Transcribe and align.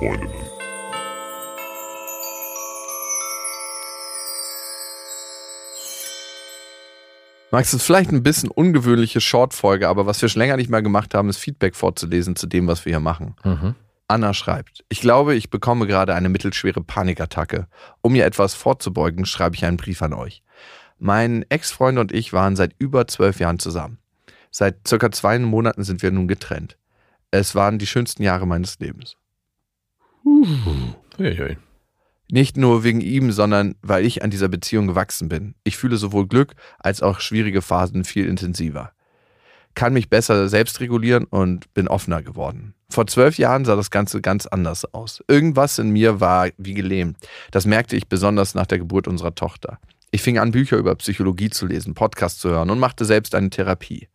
Freundinnen. 0.00 0.32
Max, 7.50 7.68
es 7.68 7.80
ist 7.80 7.86
vielleicht 7.86 8.10
ein 8.12 8.22
bisschen 8.22 8.48
ungewöhnliche 8.48 9.20
Shortfolge, 9.20 9.88
aber 9.88 10.06
was 10.06 10.22
wir 10.22 10.28
schon 10.30 10.40
länger 10.40 10.56
nicht 10.56 10.70
mehr 10.70 10.80
gemacht 10.80 11.14
haben, 11.14 11.28
ist 11.28 11.36
Feedback 11.36 11.76
vorzulesen 11.76 12.34
zu 12.34 12.46
dem, 12.46 12.66
was 12.66 12.86
wir 12.86 12.92
hier 12.92 13.00
machen. 13.00 13.34
Mhm. 13.44 13.74
Anna 14.08 14.32
schreibt, 14.32 14.84
ich 14.88 15.00
glaube, 15.00 15.34
ich 15.34 15.50
bekomme 15.50 15.86
gerade 15.86 16.14
eine 16.14 16.30
mittelschwere 16.30 16.80
Panikattacke. 16.80 17.66
Um 18.00 18.12
mir 18.12 18.24
etwas 18.24 18.54
vorzubeugen, 18.54 19.26
schreibe 19.26 19.56
ich 19.56 19.64
einen 19.66 19.76
Brief 19.76 20.00
an 20.00 20.14
euch. 20.14 20.42
Mein 20.98 21.44
Ex-Freund 21.50 21.98
und 21.98 22.12
ich 22.12 22.32
waren 22.32 22.56
seit 22.56 22.74
über 22.78 23.06
zwölf 23.06 23.38
Jahren 23.38 23.58
zusammen. 23.58 23.98
Seit 24.50 24.88
circa 24.88 25.12
zwei 25.12 25.38
Monaten 25.38 25.84
sind 25.84 26.02
wir 26.02 26.10
nun 26.10 26.26
getrennt. 26.26 26.78
Es 27.30 27.54
waren 27.54 27.78
die 27.78 27.86
schönsten 27.86 28.22
Jahre 28.22 28.46
meines 28.46 28.78
Lebens. 28.78 29.16
Nicht 32.30 32.56
nur 32.56 32.84
wegen 32.84 33.00
ihm, 33.00 33.32
sondern 33.32 33.74
weil 33.82 34.06
ich 34.06 34.22
an 34.22 34.30
dieser 34.30 34.48
Beziehung 34.48 34.86
gewachsen 34.86 35.28
bin. 35.28 35.54
Ich 35.64 35.76
fühle 35.76 35.96
sowohl 35.96 36.28
Glück 36.28 36.54
als 36.78 37.02
auch 37.02 37.20
schwierige 37.20 37.60
Phasen 37.60 38.04
viel 38.04 38.26
intensiver. 38.26 38.92
Kann 39.74 39.92
mich 39.92 40.08
besser 40.08 40.48
selbst 40.48 40.80
regulieren 40.80 41.24
und 41.24 41.72
bin 41.74 41.88
offener 41.88 42.22
geworden. 42.22 42.74
Vor 42.88 43.06
zwölf 43.06 43.38
Jahren 43.38 43.64
sah 43.64 43.76
das 43.76 43.90
Ganze 43.90 44.20
ganz 44.20 44.46
anders 44.46 44.84
aus. 44.94 45.22
Irgendwas 45.28 45.78
in 45.78 45.90
mir 45.90 46.20
war 46.20 46.48
wie 46.56 46.74
gelähmt. 46.74 47.16
Das 47.50 47.66
merkte 47.66 47.96
ich 47.96 48.08
besonders 48.08 48.54
nach 48.54 48.66
der 48.66 48.78
Geburt 48.78 49.06
unserer 49.06 49.34
Tochter. 49.34 49.78
Ich 50.12 50.22
fing 50.22 50.38
an, 50.38 50.50
Bücher 50.50 50.76
über 50.76 50.96
Psychologie 50.96 51.50
zu 51.50 51.66
lesen, 51.66 51.94
Podcasts 51.94 52.40
zu 52.40 52.48
hören 52.48 52.70
und 52.70 52.80
machte 52.80 53.04
selbst 53.04 53.32
eine 53.36 53.48
Therapie. 53.48 54.08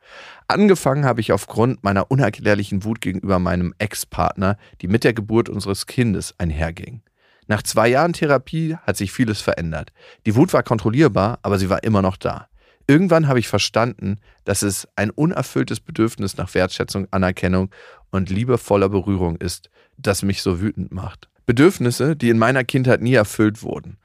Angefangen 0.49 1.05
habe 1.05 1.21
ich 1.21 1.31
aufgrund 1.31 1.85
meiner 1.85 2.11
unerklärlichen 2.11 2.83
Wut 2.83 2.99
gegenüber 2.99 3.39
meinem 3.39 3.73
Ex-Partner, 3.77 4.57
die 4.81 4.89
mit 4.89 5.05
der 5.05 5.13
Geburt 5.13 5.47
unseres 5.47 5.85
Kindes 5.85 6.35
einherging. 6.37 7.01
Nach 7.47 7.63
zwei 7.63 7.87
Jahren 7.87 8.11
Therapie 8.11 8.75
hat 8.75 8.97
sich 8.97 9.13
vieles 9.13 9.39
verändert. 9.39 9.93
Die 10.25 10.35
Wut 10.35 10.51
war 10.51 10.63
kontrollierbar, 10.63 11.39
aber 11.43 11.59
sie 11.59 11.69
war 11.69 11.83
immer 11.83 12.01
noch 12.01 12.17
da. 12.17 12.49
Irgendwann 12.87 13.29
habe 13.29 13.39
ich 13.39 13.47
verstanden, 13.47 14.19
dass 14.43 14.63
es 14.63 14.89
ein 14.97 15.11
unerfülltes 15.11 15.79
Bedürfnis 15.79 16.35
nach 16.35 16.53
Wertschätzung, 16.53 17.07
Anerkennung 17.11 17.69
und 18.11 18.29
liebevoller 18.29 18.89
Berührung 18.89 19.37
ist, 19.37 19.69
das 19.97 20.23
mich 20.23 20.41
so 20.41 20.59
wütend 20.59 20.91
macht. 20.91 21.29
Bedürfnisse, 21.45 22.15
die 22.15 22.29
in 22.29 22.37
meiner 22.37 22.63
Kindheit 22.63 23.01
nie 23.01 23.13
erfüllt 23.13 23.63
wurden. 23.63 23.97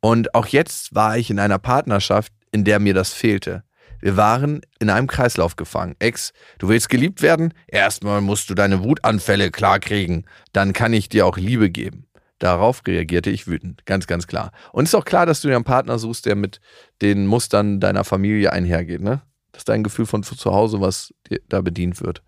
Und 0.00 0.34
auch 0.34 0.46
jetzt 0.46 0.94
war 0.94 1.18
ich 1.18 1.30
in 1.30 1.38
einer 1.38 1.58
Partnerschaft, 1.58 2.32
in 2.52 2.64
der 2.64 2.78
mir 2.78 2.94
das 2.94 3.12
fehlte. 3.12 3.64
Wir 4.00 4.16
waren 4.16 4.60
in 4.78 4.90
einem 4.90 5.08
Kreislauf 5.08 5.56
gefangen. 5.56 5.96
Ex, 5.98 6.32
du 6.58 6.68
willst 6.68 6.88
geliebt 6.88 7.20
werden? 7.20 7.52
Erstmal 7.66 8.20
musst 8.20 8.48
du 8.48 8.54
deine 8.54 8.84
Wutanfälle 8.84 9.50
klarkriegen. 9.50 10.24
Dann 10.52 10.72
kann 10.72 10.92
ich 10.92 11.08
dir 11.08 11.26
auch 11.26 11.36
Liebe 11.36 11.70
geben. 11.70 12.06
Darauf 12.38 12.82
reagierte 12.86 13.30
ich 13.30 13.48
wütend, 13.48 13.84
ganz, 13.84 14.06
ganz 14.06 14.28
klar. 14.28 14.52
Und 14.72 14.84
ist 14.84 14.94
auch 14.94 15.04
klar, 15.04 15.26
dass 15.26 15.40
du 15.40 15.48
dir 15.48 15.56
einen 15.56 15.64
Partner 15.64 15.98
suchst, 15.98 16.26
der 16.26 16.36
mit 16.36 16.60
den 17.02 17.26
Mustern 17.26 17.80
deiner 17.80 18.04
Familie 18.04 18.52
einhergeht, 18.52 19.00
ne? 19.00 19.22
Das 19.50 19.62
ist 19.62 19.68
dein 19.68 19.82
Gefühl 19.82 20.06
von 20.06 20.22
zu 20.22 20.52
Hause, 20.52 20.80
was 20.80 21.12
dir 21.28 21.40
da 21.48 21.60
bedient 21.62 22.00
wird. 22.00 22.22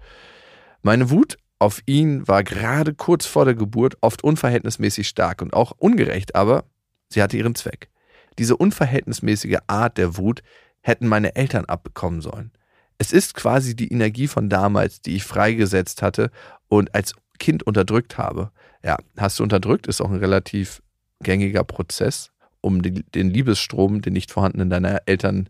Meine 0.83 1.11
Wut 1.11 1.37
auf 1.61 1.81
ihn 1.87 2.27
war 2.27 2.43
gerade 2.43 2.95
kurz 2.95 3.27
vor 3.27 3.45
der 3.45 3.55
Geburt 3.55 3.99
oft 4.01 4.25
unverhältnismäßig 4.25 5.07
stark 5.07 5.43
und 5.43 5.53
auch 5.53 5.73
ungerecht, 5.77 6.35
aber 6.35 6.65
sie 7.11 7.23
hatte 7.23 7.37
ihren 7.37 7.55
Zweck. 7.55 7.91
Diese 8.39 8.57
unverhältnismäßige 8.57 9.59
Art 9.67 9.99
der 9.99 10.17
Wut 10.17 10.43
hätten 10.81 11.07
meine 11.07 11.37
Eltern 11.37 11.67
abbekommen 11.67 12.21
sollen. 12.21 12.53
Es 12.99 13.13
ist 13.13 13.35
quasi 13.35 13.75
die 13.75 13.93
Energie 13.93 14.29
von 14.29 14.49
damals, 14.49 15.01
die 15.01 15.17
ich 15.17 15.25
freigesetzt 15.25 16.03
hatte 16.03 16.31
und 16.69 16.95
als 16.95 17.15
Kind 17.39 17.63
unterdrückt 17.63 18.19
habe. 18.19 18.51
Ja, 18.85 18.97
hast 19.17 19.39
du 19.39 19.43
unterdrückt, 19.43 19.87
ist 19.87 20.01
auch 20.01 20.11
ein 20.11 20.19
relativ 20.19 20.83
gängiger 21.23 21.65
Prozess, 21.65 22.31
um 22.61 22.83
den 22.83 23.31
Liebesstrom, 23.31 24.03
den 24.03 24.13
nicht 24.13 24.31
vorhandenen 24.31 24.71
deiner 24.71 25.03
Eltern 25.07 25.49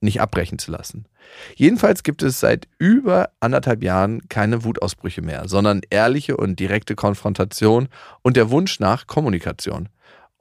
nicht 0.00 0.20
abbrechen 0.20 0.58
zu 0.58 0.70
lassen. 0.70 1.06
Jedenfalls 1.54 2.02
gibt 2.02 2.22
es 2.22 2.40
seit 2.40 2.68
über 2.78 3.30
anderthalb 3.40 3.82
Jahren 3.82 4.28
keine 4.28 4.64
Wutausbrüche 4.64 5.22
mehr, 5.22 5.48
sondern 5.48 5.80
ehrliche 5.90 6.36
und 6.36 6.58
direkte 6.58 6.94
Konfrontation 6.94 7.88
und 8.22 8.36
der 8.36 8.50
Wunsch 8.50 8.80
nach 8.80 9.06
Kommunikation. 9.06 9.88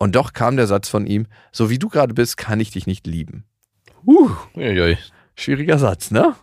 Und 0.02 0.16
doch 0.16 0.34
kam 0.34 0.58
der 0.58 0.66
Satz 0.66 0.90
von 0.90 1.06
ihm, 1.06 1.28
so 1.52 1.70
wie 1.70 1.78
du 1.78 1.88
gerade 1.88 2.16
bist, 2.16 2.36
kann 2.36 2.60
ich 2.60 2.72
dich 2.72 2.88
nicht 2.88 3.06
lieben. 3.06 3.46
Uh, 4.04 4.32
uiuiui. 4.56 4.98
Schwieriger 5.36 5.78
Satz, 5.78 6.10
ne? 6.10 6.36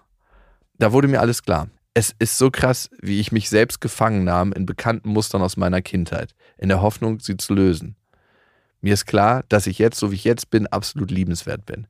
Da 0.78 0.92
wurde 0.92 1.08
mir 1.08 1.20
alles 1.20 1.42
klar. 1.42 1.68
Es 1.92 2.14
ist 2.20 2.38
so 2.38 2.52
krass, 2.52 2.88
wie 3.02 3.18
ich 3.18 3.32
mich 3.32 3.48
selbst 3.48 3.80
gefangen 3.80 4.22
nahm 4.22 4.52
in 4.52 4.64
bekannten 4.64 5.08
Mustern 5.08 5.42
aus 5.42 5.56
meiner 5.56 5.82
Kindheit, 5.82 6.36
in 6.56 6.68
der 6.68 6.82
Hoffnung, 6.82 7.18
sie 7.18 7.36
zu 7.36 7.52
lösen. 7.52 7.96
Mir 8.80 8.94
ist 8.94 9.06
klar, 9.06 9.42
dass 9.48 9.66
ich 9.66 9.80
jetzt, 9.80 9.98
so 9.98 10.12
wie 10.12 10.14
ich 10.14 10.22
jetzt 10.22 10.50
bin, 10.50 10.68
absolut 10.68 11.10
liebenswert 11.10 11.66
bin. 11.66 11.88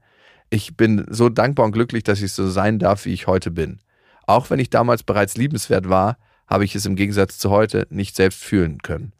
Ich 0.48 0.74
bin 0.74 1.04
so 1.10 1.28
dankbar 1.28 1.66
und 1.66 1.72
glücklich, 1.72 2.02
dass 2.02 2.22
ich 2.22 2.32
so 2.32 2.48
sein 2.48 2.78
darf, 2.78 3.04
wie 3.04 3.12
ich 3.12 3.26
heute 3.26 3.50
bin. 3.50 3.82
Auch 4.26 4.48
wenn 4.48 4.58
ich 4.58 4.70
damals 4.70 5.02
bereits 5.02 5.36
liebenswert 5.36 5.86
war, 5.86 6.16
habe 6.46 6.64
ich 6.64 6.74
es 6.74 6.86
im 6.86 6.96
Gegensatz 6.96 7.36
zu 7.36 7.50
heute 7.50 7.86
nicht 7.90 8.16
selbst 8.16 8.42
fühlen 8.42 8.78
können. 8.78 9.12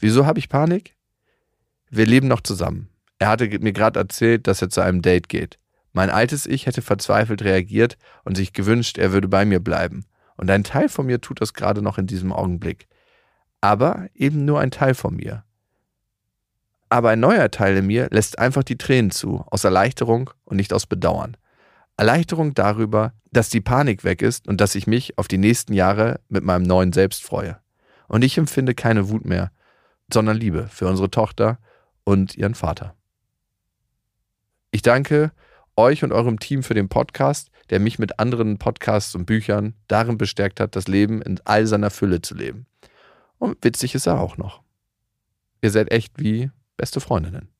Wieso 0.00 0.26
habe 0.26 0.40
ich 0.40 0.48
Panik? 0.48 0.97
Wir 1.90 2.06
leben 2.06 2.28
noch 2.28 2.40
zusammen. 2.40 2.88
Er 3.18 3.28
hatte 3.28 3.46
mir 3.58 3.72
gerade 3.72 3.98
erzählt, 3.98 4.46
dass 4.46 4.62
er 4.62 4.70
zu 4.70 4.80
einem 4.80 5.02
Date 5.02 5.28
geht. 5.28 5.58
Mein 5.92 6.10
altes 6.10 6.46
Ich 6.46 6.66
hätte 6.66 6.82
verzweifelt 6.82 7.42
reagiert 7.42 7.96
und 8.24 8.36
sich 8.36 8.52
gewünscht, 8.52 8.98
er 8.98 9.12
würde 9.12 9.28
bei 9.28 9.44
mir 9.44 9.60
bleiben. 9.60 10.04
Und 10.36 10.50
ein 10.50 10.64
Teil 10.64 10.88
von 10.88 11.06
mir 11.06 11.20
tut 11.20 11.40
das 11.40 11.54
gerade 11.54 11.82
noch 11.82 11.98
in 11.98 12.06
diesem 12.06 12.32
Augenblick. 12.32 12.86
Aber 13.60 14.06
eben 14.14 14.44
nur 14.44 14.60
ein 14.60 14.70
Teil 14.70 14.94
von 14.94 15.16
mir. 15.16 15.44
Aber 16.90 17.10
ein 17.10 17.20
neuer 17.20 17.50
Teil 17.50 17.76
in 17.76 17.86
mir 17.86 18.08
lässt 18.10 18.38
einfach 18.38 18.62
die 18.62 18.78
Tränen 18.78 19.10
zu, 19.10 19.44
aus 19.50 19.64
Erleichterung 19.64 20.30
und 20.44 20.56
nicht 20.56 20.72
aus 20.72 20.86
Bedauern. 20.86 21.36
Erleichterung 21.96 22.54
darüber, 22.54 23.12
dass 23.32 23.48
die 23.48 23.60
Panik 23.60 24.04
weg 24.04 24.22
ist 24.22 24.46
und 24.46 24.60
dass 24.60 24.74
ich 24.74 24.86
mich 24.86 25.18
auf 25.18 25.26
die 25.26 25.38
nächsten 25.38 25.72
Jahre 25.72 26.20
mit 26.28 26.44
meinem 26.44 26.62
neuen 26.62 26.92
Selbst 26.92 27.24
freue. 27.24 27.58
Und 28.06 28.22
ich 28.22 28.38
empfinde 28.38 28.74
keine 28.74 29.08
Wut 29.08 29.24
mehr, 29.24 29.50
sondern 30.12 30.36
Liebe 30.36 30.68
für 30.68 30.86
unsere 30.86 31.10
Tochter 31.10 31.58
und 32.08 32.36
ihren 32.36 32.54
Vater. 32.54 32.96
Ich 34.70 34.80
danke 34.80 35.30
euch 35.76 36.02
und 36.02 36.10
eurem 36.10 36.38
Team 36.40 36.62
für 36.62 36.72
den 36.72 36.88
Podcast, 36.88 37.50
der 37.68 37.80
mich 37.80 37.98
mit 37.98 38.18
anderen 38.18 38.56
Podcasts 38.56 39.14
und 39.14 39.26
Büchern 39.26 39.74
darin 39.88 40.16
bestärkt 40.16 40.58
hat, 40.58 40.74
das 40.74 40.88
Leben 40.88 41.20
in 41.20 41.38
all 41.44 41.66
seiner 41.66 41.90
Fülle 41.90 42.22
zu 42.22 42.34
leben. 42.34 42.64
Und 43.36 43.62
witzig 43.62 43.94
ist 43.94 44.06
er 44.06 44.20
auch 44.20 44.38
noch. 44.38 44.62
Ihr 45.60 45.70
seid 45.70 45.92
echt 45.92 46.18
wie 46.18 46.50
beste 46.78 47.00
Freundinnen. 47.00 47.50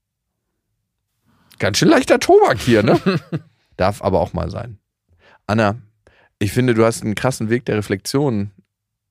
Ganz 1.59 1.77
schön 1.77 1.89
leichter 1.89 2.19
Tobak 2.19 2.59
hier, 2.59 2.83
ne? 2.83 2.99
Darf 3.77 4.01
aber 4.01 4.19
auch 4.19 4.33
mal 4.33 4.51
sein. 4.51 4.79
Anna, 5.47 5.77
ich 6.39 6.53
finde, 6.53 6.73
du 6.73 6.87
hast 6.87 7.03
einen 7.03 7.15
krassen 7.15 7.51
Weg 7.51 7.67
der 7.67 7.77
Reflexion 7.77 8.53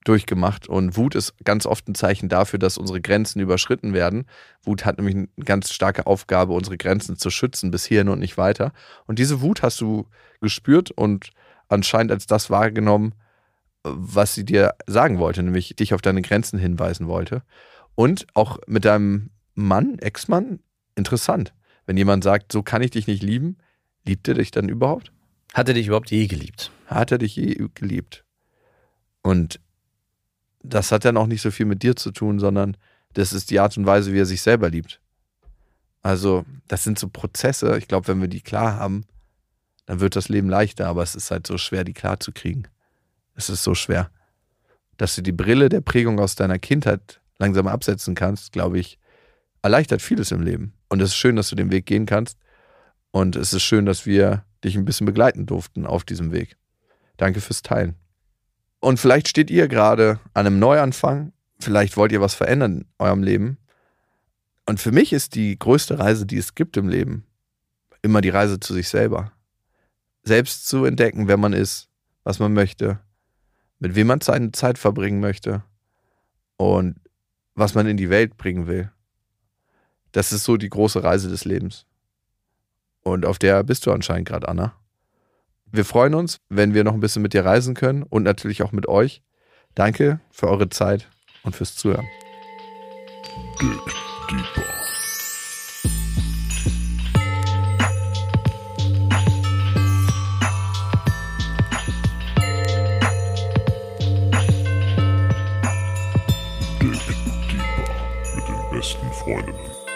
durchgemacht 0.08 0.68
und 0.68 0.96
Wut 0.96 1.16
ist 1.16 1.34
ganz 1.44 1.66
oft 1.66 1.88
ein 1.88 1.96
Zeichen 1.96 2.30
dafür, 2.30 2.60
dass 2.60 2.78
unsere 2.78 3.02
Grenzen 3.02 3.40
überschritten 3.40 3.94
werden. 3.94 4.26
Wut 4.64 4.86
hat 4.86 4.98
nämlich 4.98 5.16
eine 5.16 5.28
ganz 5.44 5.72
starke 5.72 6.08
Aufgabe, 6.08 6.54
unsere 6.54 6.78
Grenzen 6.78 7.18
zu 7.18 7.30
schützen 7.30 7.72
bis 7.72 7.86
hierhin 7.86 8.10
und 8.10 8.20
nicht 8.20 8.38
weiter. 8.38 8.72
Und 9.06 9.20
diese 9.20 9.42
Wut 9.42 9.62
hast 9.62 9.82
du 9.82 10.08
gespürt 10.42 10.92
und 10.92 11.32
anscheinend 11.68 12.12
als 12.12 12.26
das 12.26 12.50
wahrgenommen, 12.50 13.14
was 13.84 14.34
sie 14.34 14.46
dir 14.46 14.76
sagen 14.86 15.20
wollte, 15.20 15.44
nämlich 15.44 15.76
dich 15.76 15.94
auf 15.94 16.02
deine 16.02 16.22
Grenzen 16.22 16.60
hinweisen 16.60 17.08
wollte. 17.08 17.44
Und 17.96 18.28
auch 18.34 18.60
mit 18.68 18.86
deinem 18.86 19.32
Mann, 19.56 19.98
Ex-Mann, 20.00 20.60
interessant. 20.96 21.54
Wenn 21.86 21.98
jemand 21.98 22.24
sagt, 22.24 22.52
so 22.52 22.64
kann 22.64 22.82
ich 22.82 22.92
dich 22.92 23.08
nicht 23.08 23.24
lieben, 23.24 23.58
liebt 24.06 24.28
er 24.28 24.36
dich 24.36 24.52
dann 24.52 24.70
überhaupt? 24.70 25.12
Hat 25.54 25.68
er 25.68 25.74
dich 25.74 25.88
überhaupt 25.88 26.12
je 26.12 26.28
geliebt? 26.28 26.72
Hat 26.86 27.12
er 27.12 27.18
dich 27.18 27.36
je 27.36 27.68
geliebt? 27.74 28.26
Und 29.22 29.60
das 30.70 30.92
hat 30.92 31.06
dann 31.06 31.18
auch 31.18 31.28
nicht 31.28 31.42
so 31.42 31.52
viel 31.52 31.66
mit 31.66 31.84
dir 31.84 31.96
zu 31.96 32.12
tun, 32.12 32.40
sondern 32.40 32.78
das 33.14 33.34
ist 33.34 33.52
die 33.52 33.60
Art 33.60 33.78
und 33.78 33.86
Weise, 33.86 34.14
wie 34.14 34.20
er 34.20 34.26
sich 34.26 34.42
selber 34.42 34.70
liebt. 34.70 35.02
Also, 36.02 36.46
das 36.68 36.84
sind 36.84 37.00
so 37.00 37.10
Prozesse. 37.10 37.78
Ich 37.78 37.88
glaube, 37.88 38.08
wenn 38.08 38.22
wir 38.22 38.28
die 38.28 38.42
klar 38.42 38.78
haben, 38.78 39.06
dann 39.86 40.00
wird 40.00 40.16
das 40.16 40.30
Leben 40.30 40.50
leichter, 40.50 40.88
aber 40.88 41.04
es 41.04 41.16
ist 41.16 41.32
halt 41.32 41.48
so 41.48 41.58
schwer, 41.58 41.84
die 41.84 41.94
klar 41.94 42.20
zu 42.20 42.32
kriegen. 42.32 42.64
Es 43.36 43.50
ist 43.50 43.64
so 43.64 43.76
schwer. 43.76 44.10
Dass 44.98 45.16
du 45.16 45.22
die 45.22 45.32
Brille 45.32 45.70
der 45.70 45.82
Prägung 45.82 46.20
aus 46.20 46.36
deiner 46.36 46.60
Kindheit 46.60 47.20
langsam 47.40 47.68
absetzen 47.68 48.16
kannst, 48.16 48.52
glaube 48.52 48.80
ich, 48.80 49.00
erleichtert 49.62 50.02
vieles 50.02 50.32
im 50.32 50.42
Leben. 50.42 50.74
Und 50.90 51.02
es 51.02 51.10
ist 51.10 51.18
schön, 51.18 51.36
dass 51.36 51.50
du 51.50 51.56
den 51.56 51.72
Weg 51.72 51.86
gehen 51.86 52.06
kannst. 52.06 52.38
Und 53.12 53.36
es 53.36 53.54
ist 53.54 53.64
schön, 53.64 53.86
dass 53.86 54.06
wir 54.06 54.44
dich 54.64 54.76
ein 54.76 54.86
bisschen 54.86 55.06
begleiten 55.06 55.46
durften 55.46 55.86
auf 55.86 56.04
diesem 56.04 56.32
Weg. 56.32 56.58
Danke 57.18 57.42
fürs 57.42 57.62
Teilen. 57.62 57.96
Und 58.80 59.00
vielleicht 59.00 59.28
steht 59.28 59.50
ihr 59.50 59.68
gerade 59.68 60.20
an 60.34 60.46
einem 60.46 60.60
Neuanfang, 60.60 61.34
vielleicht 61.60 61.98
wollt 61.98 62.12
ihr 62.12 62.22
was 62.22 62.36
verändern 62.36 62.82
in 62.82 62.86
eurem 63.00 63.24
Leben. 63.24 63.58
Und 64.66 64.80
für 64.80 64.92
mich 64.92 65.14
ist 65.14 65.36
die 65.36 65.58
größte 65.58 65.98
Reise, 65.98 66.26
die 66.26 66.38
es 66.38 66.56
gibt 66.56 66.78
im 66.78 66.88
Leben, 66.88 67.26
immer 68.02 68.22
die 68.22 68.30
Reise 68.30 68.60
zu 68.60 68.74
sich 68.74 68.90
selber. 68.90 69.32
Selbst 70.24 70.68
zu 70.68 70.86
entdecken, 70.86 71.28
wer 71.28 71.38
man 71.38 71.54
ist, 71.54 71.90
was 72.24 72.40
man 72.40 72.54
möchte, 72.54 73.00
mit 73.80 73.96
wem 73.96 74.08
man 74.08 74.22
seine 74.22 74.52
Zeit 74.52 74.78
verbringen 74.78 75.22
möchte 75.22 75.64
und 76.58 77.00
was 77.56 77.74
man 77.74 77.88
in 77.88 77.98
die 77.98 78.10
Welt 78.10 78.38
bringen 78.38 78.68
will. 78.68 78.92
Das 80.12 80.32
ist 80.32 80.44
so 80.44 80.58
die 80.58 80.70
große 80.70 81.04
Reise 81.04 81.30
des 81.30 81.46
Lebens. 81.46 81.86
Und 83.02 83.26
auf 83.26 83.40
der 83.40 83.64
bist 83.64 83.86
du 83.86 83.92
anscheinend 83.92 84.28
gerade, 84.28 84.48
Anna. 84.50 84.76
Wir 85.72 85.84
freuen 85.84 86.14
uns, 86.14 86.40
wenn 86.50 86.74
wir 86.74 86.84
noch 86.86 86.94
ein 86.94 87.02
bisschen 87.02 87.22
mit 87.22 87.34
dir 87.34 87.44
reisen 87.44 87.76
können 87.76 88.04
und 88.04 88.24
natürlich 88.24 88.64
auch 88.64 88.72
mit 88.72 88.88
euch. 88.88 89.22
Danke 89.76 90.22
für 90.32 90.48
eure 90.48 90.70
Zeit 90.70 91.10
und 91.44 91.56
fürs 91.56 91.76
Zuhören. 91.76 92.08
Dig 93.60 93.70
deeper. 93.70 93.92
Dig 94.30 94.54
deeper 94.54 94.78
mit 108.36 108.48
den 108.48 108.70
besten 108.72 109.12
Freunden 109.12 109.87